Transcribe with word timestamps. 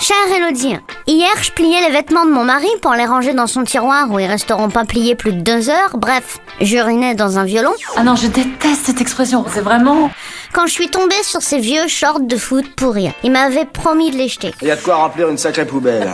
Chère 0.00 0.34
Elodie, 0.34 0.78
hier 1.06 1.30
je 1.42 1.50
pliais 1.50 1.82
les 1.82 1.90
vêtements 1.90 2.24
de 2.24 2.30
mon 2.30 2.42
mari 2.42 2.68
pour 2.80 2.94
les 2.94 3.04
ranger 3.04 3.34
dans 3.34 3.46
son 3.46 3.64
tiroir 3.64 4.10
où 4.10 4.18
ils 4.18 4.26
resteront 4.26 4.70
pas 4.70 4.86
pliés 4.86 5.14
plus 5.14 5.34
de 5.34 5.42
deux 5.42 5.68
heures. 5.68 5.98
Bref, 5.98 6.38
j'urinais 6.58 7.14
dans 7.14 7.38
un 7.38 7.44
violon. 7.44 7.74
Ah 7.96 8.02
non, 8.02 8.16
je 8.16 8.26
déteste 8.26 8.86
cette 8.86 9.02
expression, 9.02 9.44
c'est 9.52 9.60
vraiment... 9.60 10.10
Quand 10.54 10.66
je 10.66 10.72
suis 10.72 10.88
tombée 10.88 11.22
sur 11.22 11.42
ces 11.42 11.58
vieux 11.58 11.86
shorts 11.86 12.20
de 12.20 12.36
foot 12.36 12.64
pourris, 12.76 13.10
il 13.22 13.30
m'avait 13.30 13.66
promis 13.66 14.10
de 14.10 14.16
les 14.16 14.28
jeter. 14.28 14.54
Il 14.62 14.68
y 14.68 14.70
a 14.70 14.76
de 14.76 14.80
quoi 14.80 14.96
remplir 14.96 15.28
une 15.28 15.36
sacrée 15.36 15.66
poubelle. 15.66 16.10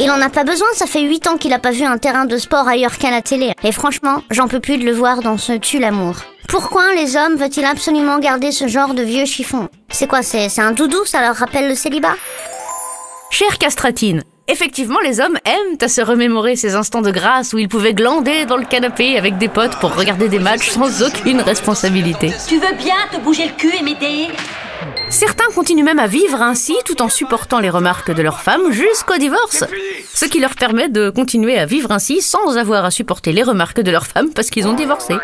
Il 0.00 0.10
en 0.10 0.20
a 0.20 0.28
pas 0.28 0.42
besoin, 0.42 0.66
ça 0.74 0.86
fait 0.86 1.02
8 1.02 1.28
ans 1.28 1.36
qu'il 1.36 1.52
a 1.52 1.60
pas 1.60 1.70
vu 1.70 1.84
un 1.84 1.98
terrain 1.98 2.24
de 2.24 2.36
sport 2.38 2.66
ailleurs 2.66 2.98
qu'à 2.98 3.12
la 3.12 3.22
télé. 3.22 3.52
Et 3.62 3.70
franchement, 3.70 4.24
j'en 4.30 4.48
peux 4.48 4.58
plus 4.58 4.78
de 4.78 4.84
le 4.84 4.92
voir 4.92 5.22
dans 5.22 5.38
ce 5.38 5.52
tue 5.52 5.78
l'amour. 5.78 6.16
Pourquoi 6.48 6.92
les 6.94 7.16
hommes 7.16 7.36
veulent-ils 7.36 7.64
absolument 7.64 8.18
garder 8.18 8.50
ce 8.50 8.66
genre 8.66 8.94
de 8.94 9.02
vieux 9.02 9.26
chiffon? 9.26 9.68
C'est 9.90 10.08
quoi, 10.08 10.22
c'est 10.22 10.48
c'est 10.48 10.60
un 10.60 10.72
doudou, 10.72 11.04
ça 11.04 11.20
leur 11.20 11.36
rappelle 11.36 11.68
le 11.68 11.76
célibat? 11.76 12.16
Chère 13.36 13.58
Castratine, 13.58 14.22
effectivement, 14.46 15.00
les 15.00 15.18
hommes 15.18 15.40
aiment 15.44 15.76
à 15.80 15.88
se 15.88 16.00
remémorer 16.00 16.54
ces 16.54 16.76
instants 16.76 17.02
de 17.02 17.10
grâce 17.10 17.52
où 17.52 17.58
ils 17.58 17.68
pouvaient 17.68 17.92
glander 17.92 18.44
dans 18.44 18.56
le 18.56 18.64
canapé 18.64 19.18
avec 19.18 19.38
des 19.38 19.48
potes 19.48 19.76
pour 19.80 19.92
regarder 19.96 20.28
des 20.28 20.38
matchs 20.38 20.68
sans 20.68 21.02
aucune 21.02 21.40
responsabilité. 21.40 22.30
Tu 22.46 22.60
veux 22.60 22.74
bien 22.76 22.94
te 23.10 23.18
bouger 23.18 23.46
le 23.46 23.54
cul 23.54 23.72
et 23.76 23.82
m'aider 23.82 24.28
Certains 25.10 25.50
continuent 25.52 25.82
même 25.82 25.98
à 25.98 26.06
vivre 26.06 26.42
ainsi 26.42 26.76
tout 26.84 27.02
en 27.02 27.08
supportant 27.08 27.58
les 27.58 27.70
remarques 27.70 28.14
de 28.14 28.22
leurs 28.22 28.40
femmes 28.40 28.70
jusqu'au 28.70 29.16
divorce. 29.16 29.64
Ce 30.14 30.26
qui 30.26 30.38
leur 30.38 30.54
permet 30.54 30.88
de 30.88 31.10
continuer 31.10 31.58
à 31.58 31.66
vivre 31.66 31.90
ainsi 31.90 32.22
sans 32.22 32.56
avoir 32.56 32.84
à 32.84 32.92
supporter 32.92 33.32
les 33.32 33.42
remarques 33.42 33.80
de 33.80 33.90
leurs 33.90 34.06
femmes 34.06 34.30
parce 34.32 34.50
qu'ils 34.50 34.68
ont 34.68 34.74
divorcé. 34.74 35.14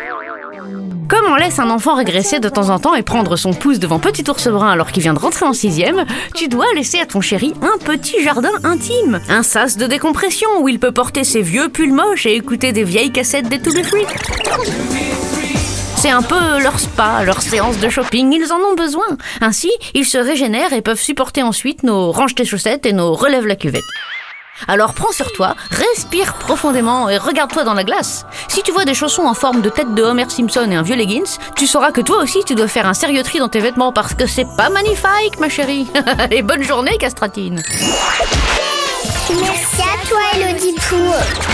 Comme 1.07 1.25
on 1.29 1.35
laisse 1.35 1.59
un 1.59 1.69
enfant 1.69 1.95
régresser 1.95 2.39
de 2.39 2.49
temps 2.49 2.69
en 2.69 2.79
temps 2.79 2.95
et 2.95 3.03
prendre 3.03 3.35
son 3.35 3.53
pouce 3.53 3.79
devant 3.79 3.99
petit 3.99 4.29
ours 4.29 4.47
brun 4.47 4.71
alors 4.71 4.91
qu'il 4.91 5.03
vient 5.03 5.13
de 5.13 5.19
rentrer 5.19 5.45
en 5.45 5.53
sixième, 5.53 6.05
tu 6.35 6.47
dois 6.47 6.65
laisser 6.75 6.99
à 6.99 7.05
ton 7.05 7.21
chéri 7.21 7.53
un 7.61 7.77
petit 7.77 8.23
jardin 8.23 8.51
intime, 8.63 9.19
un 9.29 9.43
sas 9.43 9.77
de 9.77 9.87
décompression 9.87 10.49
où 10.61 10.69
il 10.69 10.79
peut 10.79 10.91
porter 10.91 11.23
ses 11.23 11.41
vieux 11.41 11.69
pulls 11.69 11.93
moches 11.93 12.25
et 12.25 12.35
écouter 12.35 12.71
des 12.71 12.83
vieilles 12.83 13.11
cassettes 13.11 13.49
des 13.49 13.61
To 13.61 13.71
Be 13.71 13.83
Free. 13.83 14.05
C'est 15.97 16.09
un 16.09 16.23
peu 16.23 16.61
leur 16.61 16.79
spa, 16.79 17.23
leur 17.23 17.41
séance 17.41 17.77
de 17.77 17.89
shopping, 17.89 18.33
ils 18.33 18.51
en 18.51 18.57
ont 18.57 18.75
besoin. 18.75 19.05
Ainsi, 19.39 19.69
ils 19.93 20.05
se 20.05 20.17
régénèrent 20.17 20.73
et 20.73 20.81
peuvent 20.81 20.99
supporter 20.99 21.43
ensuite 21.43 21.83
nos 21.83 22.11
range 22.11 22.35
tes 22.35 22.45
chaussettes 22.45 22.85
et 22.85 22.93
nos 22.93 23.13
relève 23.13 23.45
la 23.45 23.55
cuvette. 23.55 23.83
Alors 24.67 24.93
prends 24.93 25.11
sur 25.11 25.31
toi, 25.31 25.55
respire 25.71 26.33
profondément 26.35 27.09
et 27.09 27.17
regarde-toi 27.17 27.63
dans 27.63 27.73
la 27.73 27.83
glace. 27.83 28.25
Si 28.47 28.61
tu 28.61 28.71
vois 28.71 28.85
des 28.85 28.93
chaussons 28.93 29.25
en 29.25 29.33
forme 29.33 29.61
de 29.61 29.69
tête 29.69 29.93
de 29.93 30.03
Homer 30.03 30.29
Simpson 30.29 30.69
et 30.71 30.75
un 30.75 30.81
vieux 30.81 30.95
leggings, 30.95 31.37
tu 31.55 31.67
sauras 31.67 31.91
que 31.91 32.01
toi 32.01 32.17
aussi 32.17 32.43
tu 32.45 32.55
dois 32.55 32.67
faire 32.67 32.87
un 32.87 32.93
sérieux 32.93 33.23
tri 33.23 33.39
dans 33.39 33.49
tes 33.49 33.59
vêtements 33.59 33.91
parce 33.91 34.13
que 34.13 34.27
c'est 34.27 34.47
pas 34.57 34.69
magnifique 34.69 35.39
ma 35.39 35.49
chérie. 35.49 35.87
et 36.31 36.41
bonne 36.41 36.63
journée 36.63 36.97
Castratine. 36.97 37.61
Merci 39.29 39.81
à 39.81 40.07
toi, 40.07 40.19
chanson 40.91 41.50